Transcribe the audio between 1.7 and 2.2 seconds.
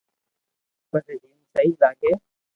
لاگي